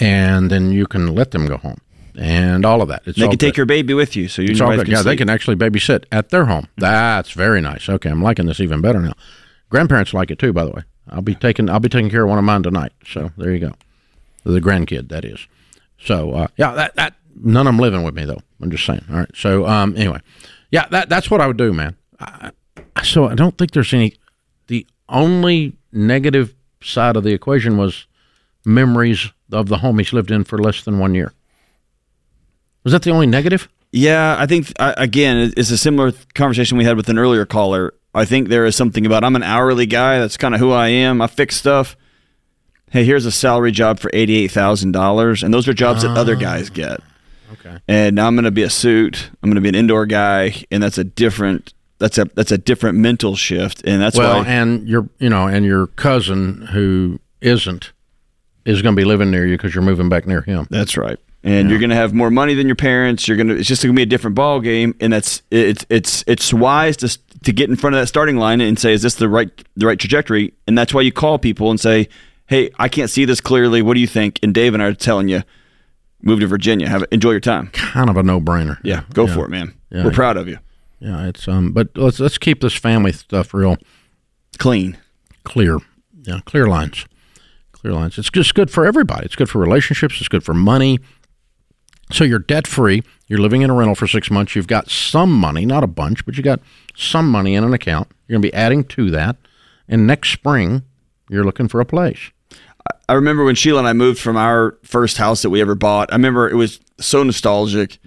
[0.00, 1.78] And then you can let them go home.
[2.14, 3.02] And all of that.
[3.06, 4.80] It's They can take your baby with you, so you and It's your all wife
[4.80, 4.86] good.
[4.86, 6.68] can Yeah, they can actually babysit at their home.
[6.76, 7.88] That's very nice.
[7.88, 9.14] Okay, I'm liking this even better now.
[9.70, 10.82] Grandparents like it too, by the way.
[11.08, 12.92] I'll be taking I'll be taking care of one of mine tonight.
[13.06, 13.72] So there you go.
[14.44, 15.46] The grandkid, that is.
[15.98, 18.42] So uh, yeah, that that none of them living with me though.
[18.60, 19.04] I'm just saying.
[19.10, 19.30] All right.
[19.34, 20.20] So um, anyway,
[20.70, 21.96] yeah, that that's what I would do, man.
[22.20, 22.50] I,
[23.02, 24.16] so I don't think there's any.
[24.66, 28.06] The only negative side of the equation was
[28.64, 31.32] memories of the home he's lived in for less than one year.
[32.84, 33.68] Was that the only negative?
[33.92, 37.94] Yeah, I think uh, again, it's a similar conversation we had with an earlier caller.
[38.14, 40.18] I think there is something about I'm an hourly guy.
[40.18, 41.20] That's kind of who I am.
[41.20, 41.96] I fix stuff.
[42.90, 46.36] Hey, here's a salary job for eighty-eight thousand dollars, and those are jobs that other
[46.36, 47.00] ah, guys get.
[47.52, 47.78] Okay.
[47.86, 49.30] And now I'm going to be a suit.
[49.42, 51.74] I'm going to be an indoor guy, and that's a different.
[51.98, 54.48] That's a that's a different mental shift, and that's well, why.
[54.48, 57.92] and your you know, and your cousin who isn't
[58.64, 60.66] is going to be living near you because you're moving back near him.
[60.70, 61.18] That's right.
[61.44, 63.26] And you're going to have more money than your parents.
[63.26, 63.56] You're going to.
[63.56, 66.96] It's just going to be a different ball game, and that's it's it's it's wise
[66.98, 69.50] to to get in front of that starting line and say, is this the right
[69.74, 70.54] the right trajectory?
[70.68, 72.08] And that's why you call people and say,
[72.46, 73.82] hey, I can't see this clearly.
[73.82, 74.38] What do you think?
[74.40, 75.42] And Dave and I are telling you,
[76.20, 76.88] move to Virginia.
[76.88, 77.70] Have enjoy your time.
[77.72, 78.78] Kind of a no-brainer.
[78.84, 79.74] Yeah, go for it, man.
[79.90, 80.04] Yeah.
[80.04, 80.58] We're proud of you.
[81.00, 83.78] Yeah, it's um, but let's let's keep this family stuff real
[84.58, 84.96] Clean.
[85.42, 85.78] clear.
[86.22, 87.04] Yeah, clear lines.
[87.82, 88.16] Clear lines.
[88.16, 89.26] It's just good for everybody.
[89.26, 90.20] It's good for relationships.
[90.20, 91.00] It's good for money.
[92.12, 93.02] So you're debt free.
[93.26, 94.54] You're living in a rental for six months.
[94.54, 96.60] You've got some money, not a bunch, but you got
[96.94, 98.08] some money in an account.
[98.26, 99.36] You're going to be adding to that.
[99.88, 100.82] And next spring,
[101.28, 102.30] you're looking for a place.
[103.08, 106.12] I remember when Sheila and I moved from our first house that we ever bought.
[106.12, 107.98] I remember it was so nostalgic,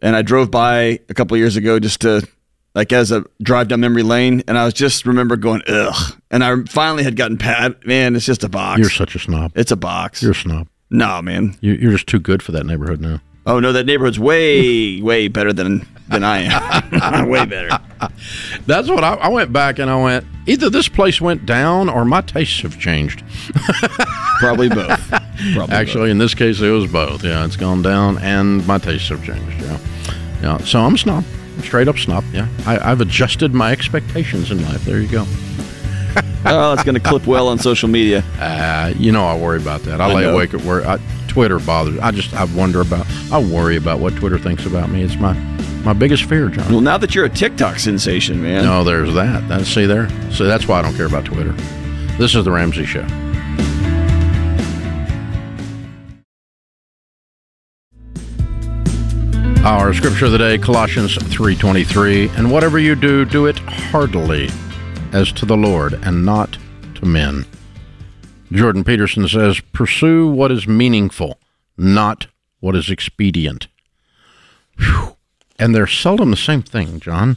[0.00, 2.26] and I drove by a couple years ago just to
[2.74, 6.42] like as a drive down memory lane, and I was just remember going ugh, and
[6.44, 7.86] I finally had gotten pat.
[7.86, 8.80] Man, it's just a box.
[8.80, 9.52] You're such a snob.
[9.54, 10.22] it's a box.
[10.22, 10.68] You're a snob.
[10.90, 11.56] no, man.
[11.60, 13.20] You- You're just too good for that neighborhood now.
[13.44, 17.28] Oh no, that neighborhood's way way better than than I am.
[17.30, 17.70] way better.
[18.66, 20.26] That's what I, I went back and I went.
[20.46, 23.22] Either this place went down or my tastes have changed.
[24.38, 25.08] Probably both.
[25.54, 27.24] Probably Actually, in this case, it was both.
[27.24, 29.60] Yeah, it's gone down and my tastes have changed.
[29.62, 29.78] Yeah,
[30.42, 30.58] yeah.
[30.58, 31.24] So I'm a snob,
[31.60, 32.24] straight up snob.
[32.32, 34.84] Yeah, I, I've adjusted my expectations in life.
[34.84, 35.26] There you go.
[36.44, 38.24] Oh, it's going to clip well on social media.
[38.40, 40.00] Uh, you know, I worry about that.
[40.00, 40.34] I, I lay know.
[40.34, 40.84] awake at work.
[40.84, 41.98] I, Twitter bothers.
[42.00, 43.06] I just I wonder about.
[43.30, 45.02] I worry about what Twitter thinks about me.
[45.02, 45.34] It's my
[45.84, 46.70] my biggest fear, John.
[46.70, 48.64] Well, now that you're a TikTok sensation, man.
[48.64, 49.48] No, there's that.
[49.48, 49.64] that.
[49.66, 50.08] See there.
[50.32, 51.52] So that's why I don't care about Twitter.
[52.18, 53.06] This is the Ramsey Show.
[59.64, 64.50] Our scripture of the day, Colossians 3:23, and whatever you do, do it heartily,
[65.12, 66.58] as to the Lord and not
[66.96, 67.46] to men.
[68.50, 71.38] Jordan Peterson says, pursue what is meaningful,
[71.76, 72.26] not
[72.58, 73.68] what is expedient.
[74.78, 75.16] Whew.
[75.60, 77.36] And they're seldom the same thing, John.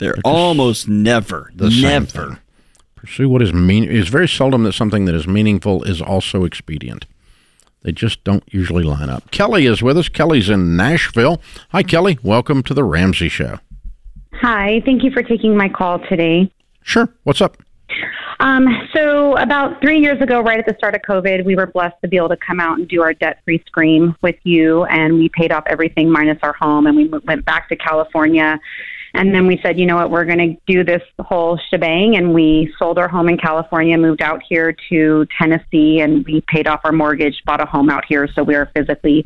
[0.00, 2.06] They're almost never, the same never.
[2.06, 2.38] thing.
[2.96, 3.84] Pursue what is mean.
[3.84, 7.06] It's very seldom that something that is meaningful is also expedient.
[7.82, 9.30] They just don't usually line up.
[9.30, 10.08] Kelly is with us.
[10.08, 11.40] Kelly's in Nashville.
[11.70, 12.18] Hi, Kelly.
[12.22, 13.58] Welcome to the Ramsey Show.
[14.34, 16.50] Hi, thank you for taking my call today.
[16.82, 17.08] Sure.
[17.24, 17.56] What's up?
[18.40, 21.94] Um, so about three years ago, right at the start of COVID, we were blessed
[22.02, 25.28] to be able to come out and do our debt-free scream with you, and we
[25.28, 28.58] paid off everything minus our home, and we went back to California.
[29.14, 32.16] And then we said, you know what, we're going to do this whole shebang.
[32.16, 36.66] And we sold our home in California, moved out here to Tennessee, and we paid
[36.66, 38.28] off our mortgage, bought a home out here.
[38.34, 39.24] So we are physically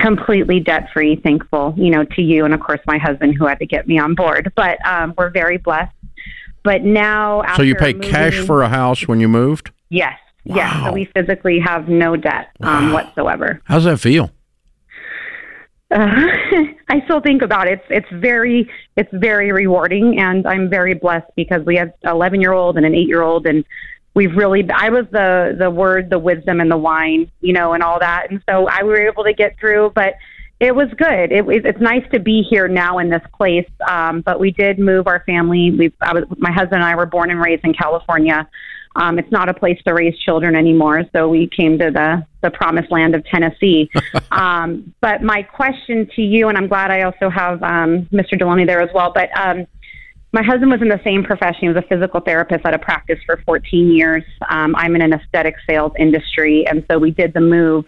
[0.00, 2.44] completely debt free, thankful, you know, to you.
[2.44, 4.52] And of course, my husband who had to get me on board.
[4.56, 5.92] But um, we're very blessed
[6.66, 9.70] but now, so you pay moving, cash for a house when you moved?
[9.88, 10.56] Yes, wow.
[10.56, 10.84] yes.
[10.84, 12.94] So we physically have no debt um, wow.
[12.94, 13.62] whatsoever.
[13.66, 14.32] How's that feel?
[15.90, 15.96] Uh,
[16.88, 17.80] I still think about it.
[17.90, 22.40] It's it's very it's very rewarding, and I'm very blessed because we have an 11
[22.40, 23.64] year old and an eight year old, and
[24.14, 27.82] we've really I was the the word, the wisdom, and the wine, you know, and
[27.82, 30.14] all that, and so I were able to get through, but
[30.58, 31.32] it was good.
[31.32, 33.68] It, it's nice to be here now in this place.
[33.86, 35.70] Um, but we did move our family.
[35.70, 38.48] We, I was, my husband and I were born and raised in California.
[38.96, 42.50] Um, it's not a place to raise children anymore, so we came to the the
[42.50, 43.90] promised land of Tennessee.
[44.30, 48.32] um, but my question to you, and I'm glad I also have um, Mr.
[48.34, 49.12] Delony there as well.
[49.14, 49.66] But um,
[50.32, 51.60] my husband was in the same profession.
[51.62, 54.24] He was a physical therapist at a practice for 14 years.
[54.48, 57.84] Um, I'm in an aesthetic sales industry, and so we did the move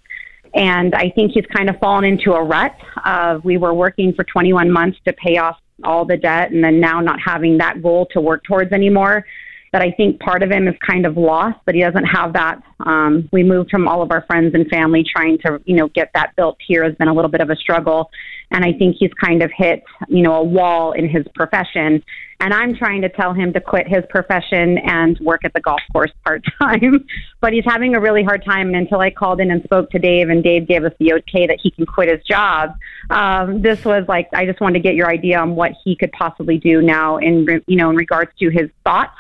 [0.55, 4.25] and I think he's kind of fallen into a rut of we were working for
[4.25, 8.07] 21 months to pay off all the debt and then now not having that goal
[8.13, 9.25] to work towards anymore.
[9.73, 12.63] That I think part of him is kind of lost, but he doesn't have that.
[12.81, 16.11] Um, we moved from all of our friends and family trying to, you know, get
[16.15, 18.11] that built here has been a little bit of a struggle.
[18.51, 22.03] And I think he's kind of hit, you know, a wall in his profession.
[22.41, 25.81] And I'm trying to tell him to quit his profession and work at the golf
[25.93, 27.05] course part time.
[27.41, 28.69] but he's having a really hard time.
[28.69, 31.47] And until I called in and spoke to Dave, and Dave gave us the okay
[31.47, 32.75] that he can quit his job,
[33.11, 36.13] um, this was like I just wanted to get your idea on what he could
[36.13, 39.19] possibly do now in you know in regards to his thoughts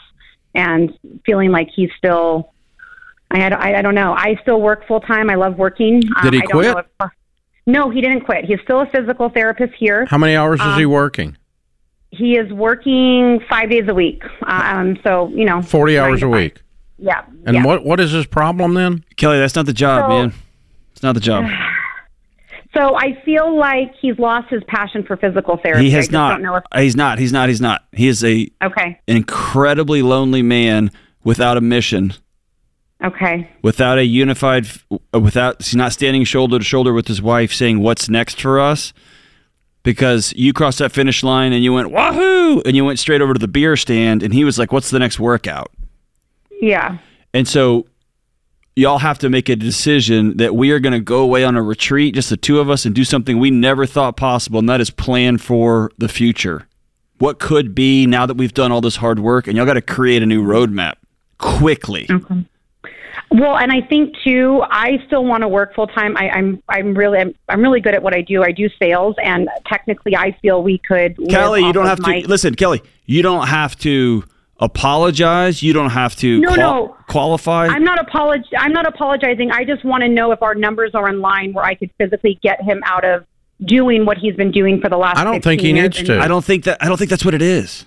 [0.54, 2.52] and feeling like he's still.
[3.30, 4.14] I, I, I don't know.
[4.14, 5.28] I still work full time.
[5.28, 6.00] I love working.
[6.22, 6.76] Did he um, quit?
[7.00, 7.10] If,
[7.66, 8.46] no, he didn't quit.
[8.46, 10.06] He's still a physical therapist here.
[10.06, 11.36] How many hours um, is he um, working?
[12.10, 14.22] He is working five days a week.
[14.46, 16.62] Um, so you know, forty hours a week.
[16.98, 17.24] Yeah.
[17.44, 17.64] And yeah.
[17.64, 19.04] what what is his problem then?
[19.16, 20.34] Kelly, that's not the job, so, man.
[20.92, 21.44] It's not the job.
[22.74, 25.84] So I feel like he's lost his passion for physical therapy.
[25.84, 26.40] He has not.
[26.40, 27.18] If- uh, he's not.
[27.18, 27.48] He's not.
[27.48, 27.84] He's not.
[27.92, 29.00] He is a okay.
[29.08, 30.90] An incredibly lonely man
[31.24, 32.12] without a mission
[33.02, 33.48] Okay.
[33.62, 34.66] Without a unified,
[35.14, 38.58] uh, without he's not standing shoulder to shoulder with his wife, saying what's next for
[38.58, 38.92] us,
[39.84, 43.34] because you crossed that finish line and you went wahoo, and you went straight over
[43.34, 45.70] to the beer stand, and he was like, "What's the next workout?"
[46.60, 46.98] Yeah.
[47.32, 47.86] And so
[48.78, 51.62] y'all have to make a decision that we are going to go away on a
[51.62, 54.80] retreat, just the two of us, and do something we never thought possible, and that
[54.80, 56.66] is plan for the future.
[57.18, 59.82] What could be now that we've done all this hard work, and y'all got to
[59.82, 60.94] create a new roadmap
[61.38, 62.06] quickly.
[62.08, 62.44] Okay.
[63.30, 66.16] Well, and I think too, I still want to work full time.
[66.16, 68.42] I'm, I'm really, I'm, I'm, really good at what I do.
[68.42, 71.18] I do sales, and technically, I feel we could.
[71.28, 72.54] Kelly, you don't have my- to listen.
[72.54, 74.24] Kelly, you don't have to
[74.60, 75.62] apologize.
[75.62, 76.96] You don't have to no, qual- no.
[77.08, 77.66] qualify.
[77.66, 79.50] I'm not apolog- I'm not apologizing.
[79.50, 82.38] I just want to know if our numbers are in line where I could physically
[82.42, 83.24] get him out of
[83.64, 85.18] doing what he's been doing for the last.
[85.18, 86.20] I don't think he needs to.
[86.20, 86.82] I don't think that.
[86.82, 87.86] I don't think that's what it is.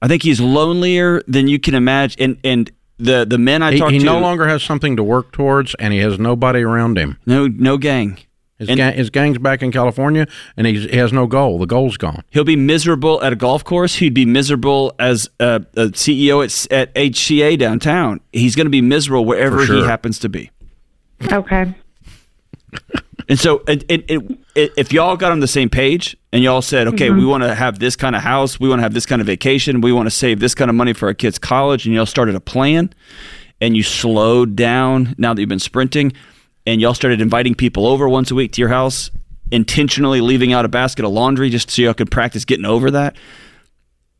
[0.00, 3.78] I think he's lonelier than you can imagine, and and the the men I he,
[3.78, 6.62] talked he to, he no longer has something to work towards, and he has nobody
[6.62, 7.18] around him.
[7.26, 8.18] No, no gang.
[8.68, 11.58] His, gang, his gang's back in California, and he has no goal.
[11.58, 12.22] The goal's gone.
[12.30, 13.96] He'll be miserable at a golf course.
[13.96, 18.20] He'd be miserable as a, a CEO at, at HCA downtown.
[18.32, 19.76] He's going to be miserable wherever sure.
[19.76, 20.50] he happens to be.
[21.30, 21.74] Okay.
[23.28, 26.88] And so, and, and, and, if y'all got on the same page and y'all said,
[26.88, 27.18] okay, mm-hmm.
[27.18, 29.26] we want to have this kind of house, we want to have this kind of
[29.26, 32.04] vacation, we want to save this kind of money for our kids' college, and y'all
[32.04, 32.92] started a plan
[33.62, 36.12] and you slowed down now that you've been sprinting
[36.66, 39.10] and y'all started inviting people over once a week to your house,
[39.50, 43.16] intentionally leaving out a basket of laundry just so y'all could practice getting over that.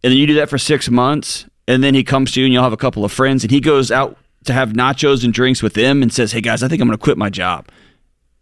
[0.05, 2.53] And then you do that for six months, and then he comes to you and
[2.53, 5.63] you'll have a couple of friends, and he goes out to have nachos and drinks
[5.63, 7.69] with them and says, Hey guys, I think I'm going to quit my job.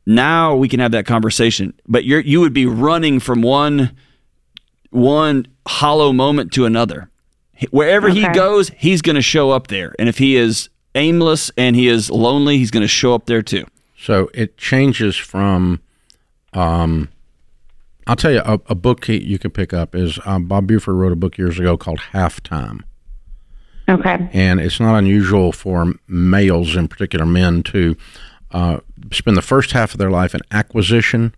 [0.06, 1.74] Now we can have that conversation.
[1.86, 3.94] But you're you would be running from one
[4.90, 7.10] one hollow moment to another.
[7.70, 8.20] Wherever okay.
[8.20, 9.94] he goes, he's going to show up there.
[9.98, 13.42] And if he is aimless and he is lonely, he's going to show up there
[13.42, 13.66] too.
[14.00, 15.82] So it changes from,
[16.54, 17.10] um,
[18.06, 21.12] I'll tell you, a, a book you can pick up is um, Bob Buford wrote
[21.12, 22.80] a book years ago called Halftime.
[23.90, 24.30] Okay.
[24.32, 27.94] And it's not unusual for males, in particular men, to
[28.52, 28.78] uh,
[29.12, 31.34] spend the first half of their life in acquisition,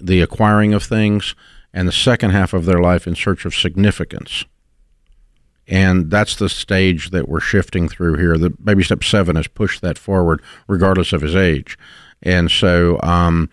[0.00, 1.34] the acquiring of things,
[1.74, 4.46] and the second half of their life in search of significance.
[5.68, 8.38] And that's the stage that we're shifting through here.
[8.38, 11.78] The baby step seven has pushed that forward, regardless of his age.
[12.22, 13.50] And so, um,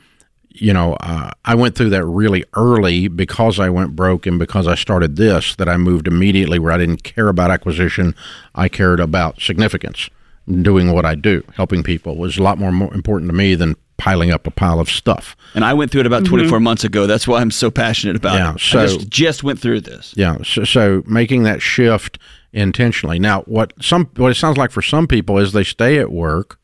[0.50, 4.68] you know, uh, I went through that really early because I went broke and because
[4.68, 8.16] I started this, that I moved immediately where I didn't care about acquisition.
[8.56, 10.10] I cared about significance.
[10.48, 13.76] Doing what I do, helping people, was a lot more, more important to me than
[13.98, 15.36] piling up a pile of stuff.
[15.54, 17.08] And I went through it about 24 months ago.
[17.08, 18.60] That's why I'm so passionate about Yeah, it.
[18.60, 20.14] so- I just, just went through this.
[20.18, 20.38] Yeah.
[20.44, 22.20] So, so making that shift
[22.52, 23.20] intentionally.
[23.20, 26.60] Now, what some what it sounds like for some people is they stay at work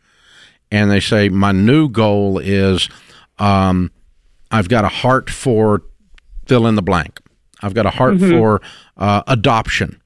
[0.72, 2.90] and they say, "My new goal is,
[3.40, 3.92] um,
[4.52, 5.84] I've got a heart for
[6.46, 7.20] fill in the blank.
[7.62, 8.62] I've got a heart for
[8.98, 9.98] uh, adoption."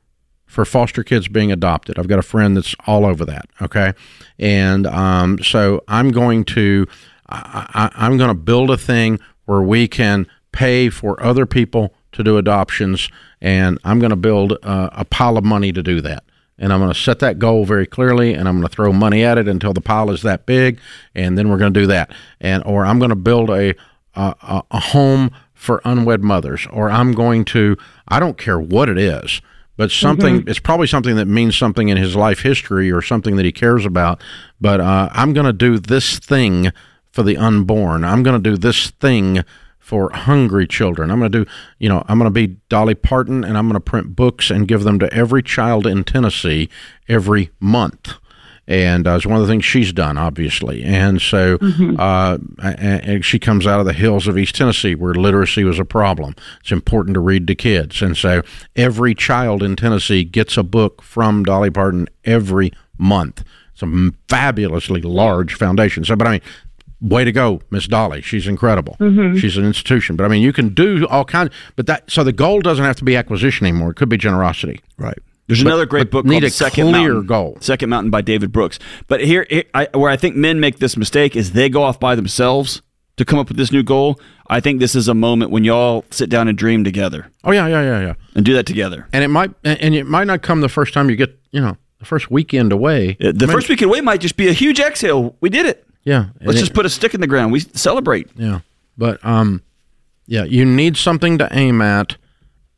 [0.48, 3.50] For foster kids being adopted, I've got a friend that's all over that.
[3.62, 3.92] Okay,
[4.40, 6.88] and um, so I'm going to
[7.36, 11.94] I, I, I'm going to build a thing where we can pay for other people
[12.14, 13.10] to do adoptions,
[13.42, 16.24] and I'm going to build uh, a pile of money to do that.
[16.58, 19.26] And I'm going to set that goal very clearly, and I'm going to throw money
[19.26, 20.80] at it until the pile is that big,
[21.14, 22.12] and then we're going to do that.
[22.40, 23.76] And or I'm going to build a
[24.16, 27.76] a, a- a home for unwed mothers, or I'm going to
[28.08, 29.42] I don't care what it is,
[29.76, 33.44] but something it's probably something that means something in his life history or something that
[33.44, 34.24] he cares about.
[34.62, 36.72] But uh, I'm going to do this thing
[37.16, 38.04] for the unborn.
[38.04, 39.46] I'm going to do this thing
[39.80, 41.10] for hungry children.
[41.10, 43.76] I'm going to do, you know, I'm going to be Dolly Parton and I'm going
[43.76, 46.70] to print books and give them to every child in Tennessee
[47.08, 48.16] every month.
[48.68, 50.84] And uh, it's one of the things she's done, obviously.
[50.84, 51.58] And so
[51.98, 55.80] uh, and, and she comes out of the hills of East Tennessee where literacy was
[55.80, 56.36] a problem.
[56.60, 58.02] It's important to read to kids.
[58.02, 58.42] And so
[58.76, 63.46] every child in Tennessee gets a book from Dolly Parton every month.
[63.72, 66.06] It's a fabulously large foundation.
[66.06, 66.42] So, but I mean,
[67.02, 68.22] way to go, Miss Dolly.
[68.22, 68.96] She's incredible.
[69.00, 69.38] Mm-hmm.
[69.38, 70.16] She's an institution.
[70.16, 71.52] But I mean, you can do all kinds.
[71.76, 73.92] But that so the goal doesn't have to be acquisition anymore.
[73.92, 74.82] It could be generosity.
[74.98, 75.18] Right.
[75.48, 77.28] There's another great book need called a Second clear Mountain.
[77.28, 77.58] goal.
[77.62, 78.80] Second Mountain by David Brooks.
[79.08, 82.00] But here, here I, where I think men make this mistake is they go off
[82.00, 82.82] by themselves
[83.18, 84.20] to come up with this new goal.
[84.48, 87.68] I think this is a moment when y'all sit down and dream together Oh yeah,
[87.68, 88.14] yeah, yeah, yeah.
[88.36, 89.08] and do that together.
[89.14, 91.62] And it might and and it might not come the first time you get you
[91.62, 93.16] know the first weekend away.
[93.20, 95.36] The first weekend away might just be a huge exhale.
[95.42, 95.85] We did it.
[96.06, 96.28] Yeah.
[96.40, 97.52] Let's and just it- put a stick in the ground.
[97.52, 98.30] We celebrate.
[98.36, 98.60] yeah.
[98.98, 99.62] But um,
[100.28, 102.16] yeah, you need something to aim at,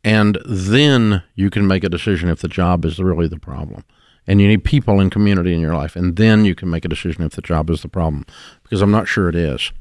[0.03, 3.83] and then you can make a decision if the job is really the problem.
[4.29, 6.89] And you need people and community in your life, and then you can make a
[6.89, 8.25] decision if the job is the problem.
[8.63, 9.71] Because I'm not sure it is.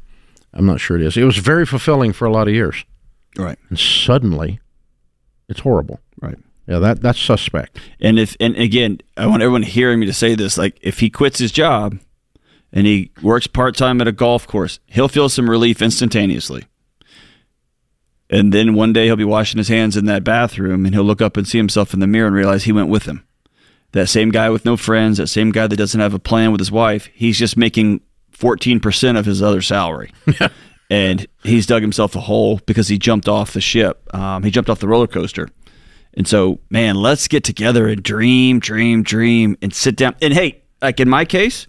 [0.53, 1.16] I'm not sure it is.
[1.16, 2.84] It was very fulfilling for a lot of years,
[3.36, 3.59] Right.
[3.70, 4.61] and suddenly,
[5.49, 6.01] it's horrible.
[6.22, 6.38] Right.
[6.68, 7.78] Yeah, that that's suspect.
[8.01, 11.11] And if and again, I want everyone hearing me to say this: like, if he
[11.11, 11.99] quits his job
[12.72, 16.64] and he works part time at a golf course, he'll feel some relief instantaneously.
[18.28, 21.22] And then one day he'll be washing his hands in that bathroom, and he'll look
[21.22, 23.26] up and see himself in the mirror and realize he went with him.
[23.92, 26.60] That same guy with no friends, that same guy that doesn't have a plan with
[26.60, 28.00] his wife, he's just making
[28.30, 30.12] fourteen percent of his other salary.
[30.90, 34.12] and he's dug himself a hole because he jumped off the ship.
[34.14, 35.48] Um, he jumped off the roller coaster.
[36.14, 40.16] And so, man, let's get together and dream, dream, dream, and sit down.
[40.22, 41.66] And hey, like in my case,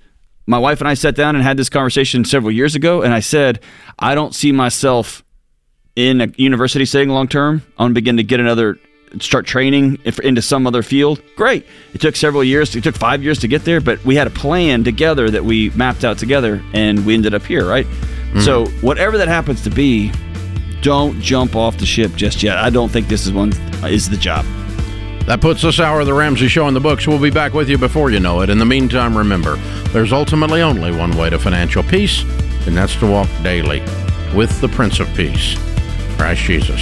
[0.48, 3.02] my wife and I sat down and had this conversation several years ago.
[3.02, 3.60] And I said,
[4.00, 5.24] I don't see myself
[5.96, 7.62] in a university setting long term.
[7.78, 8.80] I'm going to begin to get another,
[9.20, 11.22] start training if- into some other field.
[11.36, 11.66] Great.
[11.94, 12.76] It took several years.
[12.76, 15.70] It took five years to get there, but we had a plan together that we
[15.72, 17.86] mapped out together and we ended up here, right?
[17.86, 18.40] Mm-hmm.
[18.42, 20.12] So, whatever that happens to be,
[20.82, 22.58] don't jump off the ship just yet.
[22.58, 23.52] I don't think this is one
[23.84, 24.46] is the job.
[25.28, 27.06] That puts this hour of the Ramsey Show in the books.
[27.06, 28.50] We'll be back with you before you know it.
[28.50, 29.58] In the meantime, remember,
[29.92, 32.22] there's ultimately only one way to financial peace,
[32.66, 33.82] and that's to walk daily
[34.34, 35.58] with the Prince of Peace,
[36.16, 36.82] Christ Jesus.